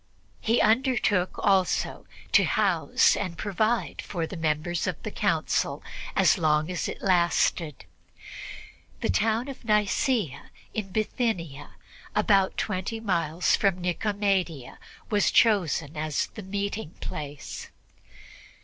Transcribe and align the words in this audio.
He 0.39 0.59
undertook 0.59 1.37
also 1.37 2.07
to 2.31 2.43
house 2.43 3.15
and 3.15 3.37
provide 3.37 4.01
for 4.01 4.25
the 4.25 4.35
members 4.35 4.87
of 4.87 4.95
the 5.03 5.11
Council 5.11 5.83
as 6.15 6.39
long 6.39 6.71
as 6.71 6.87
it 6.87 7.03
lasted. 7.03 7.85
The 9.01 9.11
town 9.11 9.47
of 9.47 9.63
Nicea 9.63 10.49
in 10.73 10.89
Bithynia, 10.91 11.75
about 12.15 12.57
twenty 12.57 12.99
miles 12.99 13.55
from 13.55 13.79
Nicomedia, 13.79 14.79
was 15.11 15.29
chosen 15.29 15.95
as 15.95 16.25
the 16.33 16.41
meeting 16.41 16.95
place. 16.99 17.69